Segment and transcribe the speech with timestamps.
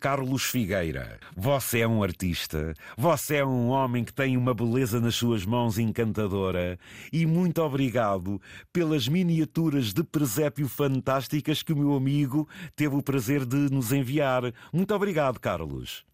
[0.00, 5.14] Carlos Figueira, você é um artista, você é um homem que tem uma beleza nas
[5.14, 6.78] suas mãos encantadora
[7.12, 8.40] e muito obrigado
[8.72, 14.42] pelas miniaturas de presépio fantásticas que o meu amigo teve o prazer de nos enviar.
[14.72, 16.04] Muito obrigado, Carlos.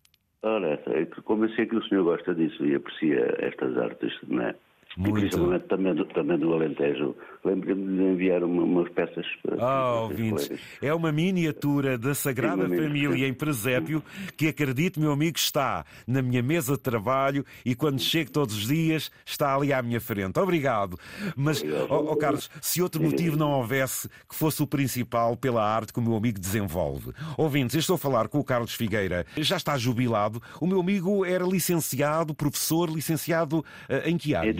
[0.42, 4.42] Ora, é como eu sei que o senhor gosta disso e aprecia estas artes, não
[4.42, 4.54] é?
[4.96, 5.18] Muito.
[5.18, 7.14] E principalmente também do, também do Alentejo.
[7.44, 9.24] Lembro-me de enviar uma, umas peças.
[9.42, 10.66] para Ah, os ouvintes, colegas.
[10.82, 14.02] é uma miniatura da Sagrada Sim, Família em presépio
[14.36, 18.66] que, acredito, meu amigo, está na minha mesa de trabalho e quando chego todos os
[18.66, 20.38] dias está ali à minha frente.
[20.38, 20.98] Obrigado.
[21.36, 25.92] Mas, ó ó, Carlos, se outro motivo não houvesse que fosse o principal pela arte
[25.92, 27.12] que o meu amigo desenvolve.
[27.38, 30.42] Ouvintes, eu estou a falar com o Carlos Figueira, já está jubilado.
[30.60, 34.50] O meu amigo era licenciado, professor, licenciado eh, em que área?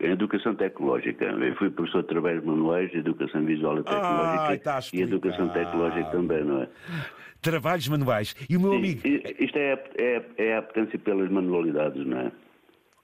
[0.00, 1.24] Educação tecnológica.
[1.24, 6.10] Eu fui professor de trabalhos manuais, educação visual e tecnológica Ah, está e educação tecnológica
[6.10, 6.68] também, não é?
[7.40, 8.34] Trabalhos manuais.
[8.48, 9.00] E o meu amigo.
[9.06, 12.32] Isto é, a- é, é a apetência pelas manualidades, não é?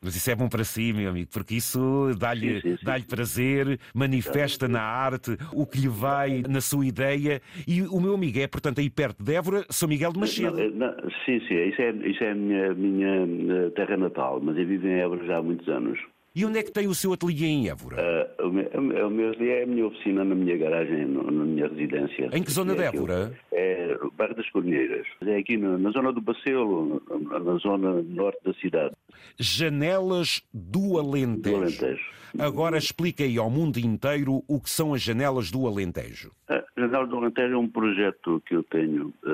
[0.02, 2.84] Mas isso é bom para si, meu amigo, porque isso dá-lhe Sim, sim, sim.
[2.84, 7.40] dá prazer, manifesta na arte o que lhe vai na sua ideia.
[7.66, 10.18] E o meu amigo é, portanto, aí perto de Évora, São Miguel de.
[10.20, 14.58] Não, não, sim, sim, isso é, isso é a minha, minha eh, terra natal, mas
[14.58, 15.98] eu vivo em Évora já há muitos anos.
[16.36, 17.96] E onde é que tem o seu ateliê em Évora?
[18.38, 18.68] Ah, o, meu,
[19.06, 22.28] o meu ateliê é a minha oficina na minha garagem, no- na minha residência.
[22.32, 23.32] Em que zona É de Évora?
[23.52, 25.06] É o bairro das Corneiras.
[25.24, 28.94] É aqui na, na zona do Bacelo, na, na zona norte da cidade,
[29.38, 31.56] Janelas do Alentejo.
[31.56, 32.02] do Alentejo.
[32.36, 36.32] Agora explica aí ao mundo inteiro o que são as janelas do Alentejo.
[36.48, 39.30] A Janela do Alentejo é um projeto que eu tenho ah,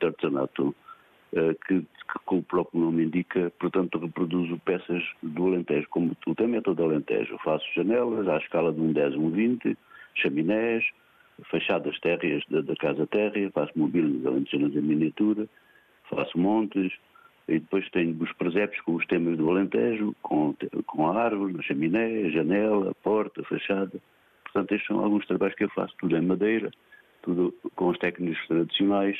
[0.00, 0.95] de artesanato ah,
[1.66, 1.86] que, que,
[2.24, 6.82] como o próprio nome indica, portanto, reproduzo peças do Alentejo, como o tema é todo
[6.82, 7.38] Alentejo.
[7.44, 9.76] Faço janelas à escala de um 10, um 20,
[10.14, 10.84] chaminés,
[11.50, 15.46] fachadas térreas da, da casa térrea, faço mobílias alentejanas em miniatura,
[16.08, 16.92] faço montes,
[17.48, 20.54] e depois tenho os presépios com os temas do Alentejo, com,
[20.86, 24.00] com a árvore, chaminé, janela, porta, fachada.
[24.44, 26.70] Portanto, estes são alguns trabalhos que eu faço, tudo em madeira,
[27.22, 29.16] tudo com as técnicas tradicionais.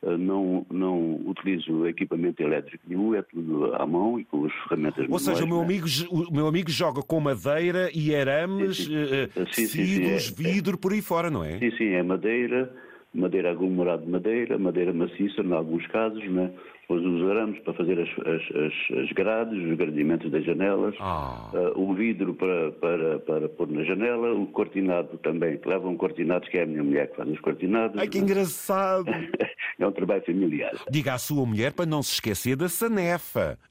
[0.00, 5.04] Uh, Não, não utilizo equipamento elétrico nenhum, é tudo à mão e com as ferramentas
[5.08, 8.84] Ou seja, o meu, manuais, amigo, o meu amigo joga com madeira e arames, Sim,
[8.84, 8.96] sim.
[8.96, 10.52] eh, eh, Sim, sim, sim, tecidos, é- é.
[10.52, 11.58] vidro, por aí fora, não é?
[11.58, 12.72] Sim, sim, é madeira,
[13.18, 16.50] madeira aglomerada de madeira, madeira maciça, em alguns casos, né?
[16.82, 21.50] Depois os arames para fazer as, as, as, as grades, os gradimentos das janelas, Ah.
[21.52, 26.48] ah, o vidro para, para, para pôr na janela, o cortinado também, que levam cortinados,
[26.48, 27.98] que é a minha mulher que faz os cortinados.
[27.98, 28.24] Ai, que né?
[28.24, 29.06] engraçado!
[29.80, 30.72] É um trabalho familiar.
[30.90, 33.56] Diga à sua mulher para não se esquecer da sanefa.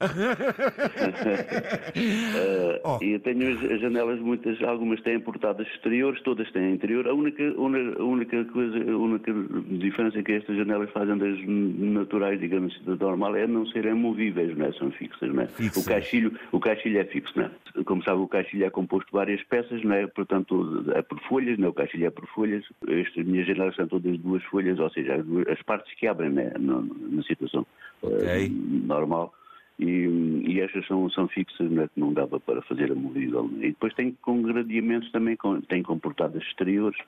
[1.94, 3.04] Ah, Oh.
[3.04, 7.06] E eu tenho as- as janelas, muitas, algumas têm portadas exteriores, todas têm interior.
[7.08, 9.32] A única, uni- a única coisa, única
[9.78, 14.56] diferença que estas janelas fazem das naturais, digamos assim, da normal, é não serem movíveis,
[14.56, 14.72] não é?
[14.72, 15.46] São fixas, não é?
[15.46, 15.84] Fixas.
[15.84, 17.82] O caixilho, o caixilho é fixo, não é?
[17.84, 20.06] Como sabe, o caixilho é composto de várias peças, não é?
[20.06, 21.70] Portanto, é por folhas, não é?
[21.70, 22.64] O caixilho é por folhas.
[22.86, 26.30] Estas minhas janelas são todas duas folhas, ou seja, as, duas- as partes que abrem,
[26.30, 26.52] né?
[26.58, 27.66] Na, na situação
[28.04, 28.48] eh,
[28.86, 29.34] normal.
[29.78, 31.86] E, e estas são, são fixas, não, é?
[31.86, 33.48] que não dava para fazer a movível.
[33.58, 36.98] E depois tem com gradiamentos também, com, tem com portadas exteriores.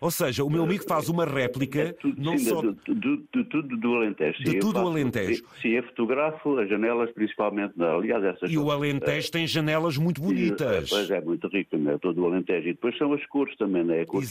[0.00, 2.60] Ou seja, o meu amigo faz uma É réplica, tudo, não sim, só.
[2.60, 4.44] de, de- de tudo do Alentejo.
[4.44, 5.42] De Sim, tudo o faço- Alentejo.
[5.62, 7.72] Sim, eu fotografo as janelas, principalmente.
[7.82, 10.90] Aliás, essas E o Alentejo tem janelas muito bonitas.
[10.90, 11.98] Pois é, muito rico, não é?
[11.98, 12.68] Todo o Alentejo.
[12.68, 14.00] E depois são as cores também, é?
[14.00, 14.22] A é tradicional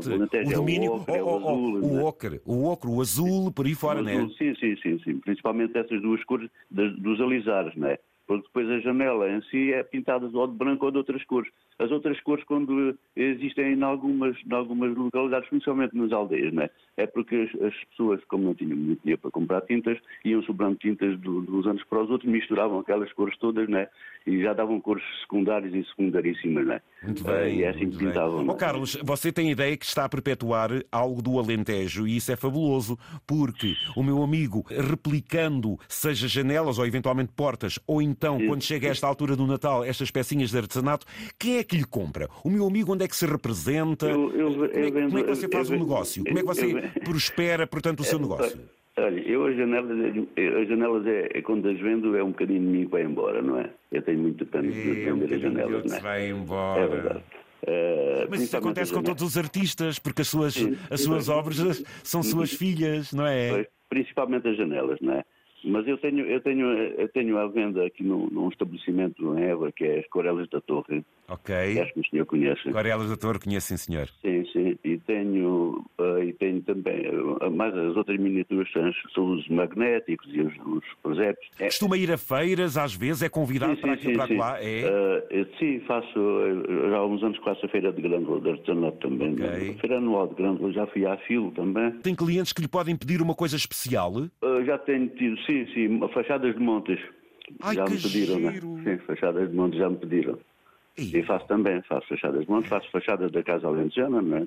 [0.00, 0.08] Exatamente.
[0.08, 2.02] Alentejo O é domínio, ocre, é oh, oh, oh, azul, o é?
[2.04, 4.28] ocre, o ocre, o azul, por aí fora, O né?
[4.36, 5.18] Sim, sim, sim, sim.
[5.20, 7.98] Principalmente essas duas cores dos alisares, não é?
[8.28, 11.50] Porque depois a janela em si é pintada ou de branco ou de outras cores.
[11.78, 16.68] As outras cores, quando existem em algumas, em algumas localidades, principalmente nas aldeias, não
[16.98, 17.06] é?
[17.06, 21.18] Porque as, as pessoas, como não tinham muito dinheiro para comprar tintas, iam sobrando tintas
[21.20, 23.88] do, dos anos para os outros, misturavam aquelas cores todas, não é?
[24.26, 26.82] E já davam cores secundárias e secundaríssimas, não é?
[27.02, 27.60] Muito bem.
[27.60, 28.42] E é assim muito que pintavam.
[28.42, 28.58] não Ó é?
[28.58, 32.98] Carlos, você tem ideia que está a perpetuar algo do Alentejo e isso é fabuloso,
[33.26, 38.90] porque o meu amigo, replicando, seja janelas ou eventualmente portas, ou então, quando chega a
[38.90, 41.06] esta altura do Natal, estas pecinhas de artesanato,
[41.38, 42.28] quem é que lhe compra?
[42.44, 44.06] O meu amigo, onde é que se representa?
[44.06, 46.24] Eu- eu- como, é, eu vendo- como é que você faz eu um negócio?
[46.24, 46.74] Como é que você
[47.04, 48.58] prospera, portanto, o seu negócio?
[48.98, 49.96] Olha, eu as janelas,
[50.60, 53.40] as janelas é, é quando as vendo é um bocadinho de mim que vai embora,
[53.40, 53.70] não é?
[53.92, 56.00] Eu tenho muito pena de É vender as janelas, não é?
[56.00, 56.82] vai embora.
[56.82, 57.22] É verdade.
[57.64, 60.56] Eh, Mas isso acontece com todos os artistas, porque as suas,
[60.90, 61.58] as suas obras
[62.02, 63.68] são suas filhas, não é?
[63.88, 65.24] Principalmente as janelas, não é?
[65.64, 69.72] Mas eu tenho, eu tenho, eu tenho à venda aqui num, num estabelecimento em Évora,
[69.72, 71.80] que é as Corelas da Torre, Ok.
[71.80, 72.70] acho que o senhor conhece.
[72.70, 74.08] Corelas da Torre, conhece, sim, senhor.
[74.22, 74.77] Sim, sim.
[75.08, 80.42] Tenho, uh, e tenho também, uh, mais as outras miniaturas são, são os magnéticos e
[80.42, 81.48] os, os presépios.
[81.58, 81.64] É.
[81.64, 84.62] Costuma ir a feiras, às vezes, é convidado sim, para aqui para lá?
[84.62, 84.84] É?
[84.84, 86.12] Uh, sim, faço,
[86.90, 89.32] já há alguns anos faço a feira de Grândola, de artesanato também.
[89.32, 89.70] Okay.
[89.70, 91.90] A feira anual de Grândola, já fui à filo também.
[92.02, 94.12] Tem clientes que lhe podem pedir uma coisa especial?
[94.66, 97.00] já tenho tido, sim, sim, fachadas de montes.
[97.62, 98.60] Ai, já me pediram, né?
[98.84, 100.38] Sim, fachadas de montes já me pediram.
[100.98, 104.46] E faço também, faço fachadas de monte, faço fachadas da Casa Alentejana, não é?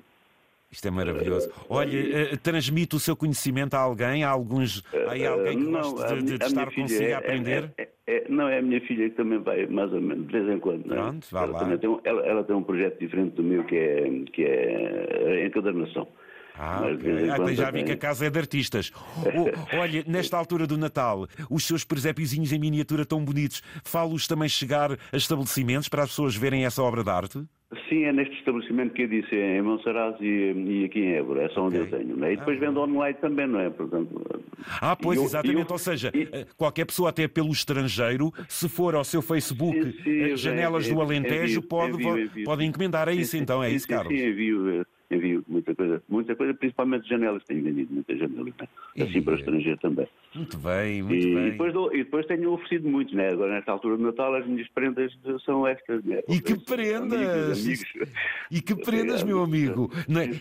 [0.72, 1.50] Isto é maravilhoso.
[1.68, 4.24] Olha, uh, transmite o seu conhecimento a alguém?
[4.24, 4.82] Há alguns.
[4.92, 7.70] Há alguém que não, gosta de, de, de estar consigo é, a aprender?
[7.76, 10.32] É, é, é, não, é a minha filha que também vai, mais ou menos, de
[10.32, 10.84] vez em quando.
[10.84, 11.76] Pronto, vá ela lá.
[11.76, 15.46] Tem um, ela, ela, tem um projeto diferente do meu que é, que é a
[15.46, 16.08] encadernação.
[16.54, 17.30] Ah, okay.
[17.30, 18.90] ah já vi que a casa é de artistas.
[19.34, 24.48] Oh, olha, nesta altura do Natal, os seus presépiozinhos em miniatura tão bonitos, falo-os também
[24.48, 27.44] chegar a estabelecimentos para as pessoas verem essa obra de arte?
[27.88, 31.44] Sim, é neste estabelecimento que eu disse, é em Monsaraz e, e, aqui em Évora,
[31.44, 31.98] é só onde okay.
[31.98, 32.24] eu tenho.
[32.24, 32.34] É?
[32.34, 33.70] E depois ah, vendo online também, não é?
[33.70, 34.42] Portanto,
[34.80, 35.70] ah, pois, eu, exatamente.
[35.70, 39.92] Eu, ou seja, e, eh, qualquer pessoa, até pelo estrangeiro, se for ao seu Facebook
[40.04, 43.08] sim, eh, Janelas é, do Alentejo, envio, pode, envio, envio, pode encomendar.
[43.08, 44.12] É isso então, é isso, Carlos?
[44.14, 44.84] Sim, envio
[45.14, 48.68] envio muita coisa, muita coisa, principalmente janelas, tenho vendido muitas janelas, né?
[49.04, 50.08] assim para o estrangeiro também.
[50.34, 51.50] Muito bem, muito e bem.
[51.50, 53.28] Depois dou, e depois tenho oferecido muito, né?
[53.28, 55.12] Agora, nesta altura do Natal, as minhas prendas
[55.44, 56.20] são estas, né?
[56.28, 57.12] E que prendas!
[57.12, 58.12] Amigos, amigos.
[58.50, 59.90] E que prendas, meu amigo!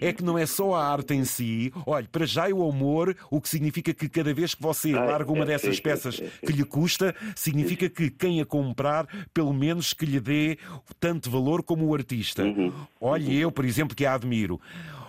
[0.01, 2.67] É, é, que não é só a arte em si, olha, para já é o
[2.67, 5.81] amor, o que significa que cada vez que você ah, larga uma é, dessas é,
[5.81, 10.19] peças é, é, que lhe custa, significa que quem a comprar, pelo menos que lhe
[10.19, 10.57] dê
[10.99, 12.43] tanto valor como o artista.
[12.43, 12.71] Uhum.
[12.99, 13.33] Olha, uhum.
[13.33, 14.59] eu, por exemplo, que a admiro.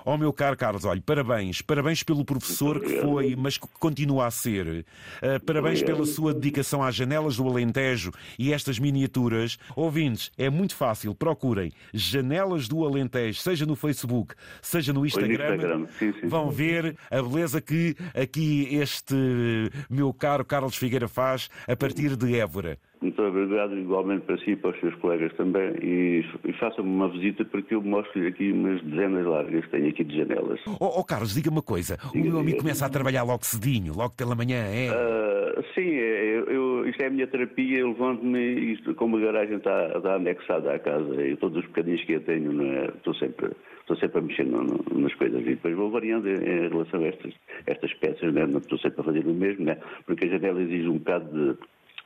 [0.04, 1.62] Oh, meu caro Carlos, olha, parabéns.
[1.62, 4.84] Parabéns pelo professor que foi, mas que continua a ser.
[5.22, 9.58] Uh, parabéns pela sua dedicação às janelas do Alentejo e estas miniaturas.
[9.76, 11.14] Ouvintes, é muito fácil.
[11.14, 15.54] Procurem Janelas do Alentejo, seja no Facebook, seja no Instagram.
[15.56, 15.86] Instagram.
[15.98, 16.26] Sim, sim.
[16.26, 19.14] Vão ver a beleza que aqui este
[19.88, 22.78] meu caro Carlos Figueira faz a partir de Évora.
[23.02, 25.72] Muito obrigado, igualmente para si e para os seus colegas também.
[25.82, 30.04] E, e façam-me uma visita porque eu mostro-lhe aqui umas dezenas largas que tenho aqui
[30.04, 30.60] de janelas.
[30.80, 31.98] Oh, oh Carlos, diga-me uma coisa.
[32.12, 32.60] Diga, o meu amigo diga.
[32.60, 34.90] começa a trabalhar logo cedinho, logo pela manhã, é?
[34.92, 37.80] Uh, sim, é, eu, isto é a minha terapia.
[37.80, 42.04] Eu levanto-me e como a garagem está, está anexada à casa e todos os bocadinhos
[42.04, 42.84] que eu tenho, não é?
[42.86, 43.50] estou sempre
[43.80, 47.00] estou sempre a mexer no, no, nas coisas e depois vou variando em, em relação
[47.00, 47.34] a estas,
[47.66, 48.46] estas peças, né?
[48.46, 49.76] não estou sempre a fazer o mesmo, né?
[50.06, 51.58] porque a janela exige um bocado de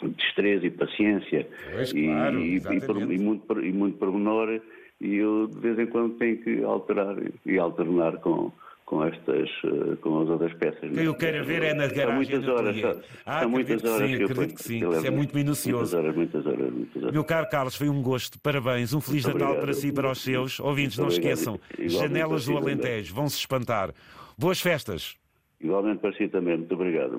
[0.03, 4.61] destreza e paciência pois, e, claro, e, e, e, muito, e muito pormenor
[5.01, 8.51] e eu de vez em quando tenho que alterar e alternar com,
[8.87, 10.91] com estas eh, com as outras peças.
[10.91, 12.29] Que eu quero ver é nas garagens.
[12.29, 15.07] Há muitas horas, são, ah, são muitas horas sim, que eu acredito que sim, isso
[15.07, 15.79] é muito minucioso.
[15.79, 17.13] Muitas horas, muitas horas, muitas horas.
[17.13, 18.39] Meu caro Carlos, foi um gosto.
[18.41, 19.67] Parabéns, um feliz muito Natal obrigado.
[19.67, 20.61] para si e para os seus.
[20.61, 23.93] Ouvintes, não esqueçam, janelas do Alentejo, vão se espantar.
[24.39, 25.17] Boas festas.
[25.61, 27.15] Igualmente para si também, muito obrigado.